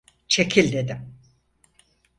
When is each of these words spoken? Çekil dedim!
Çekil 0.27 0.73
dedim! 0.73 1.15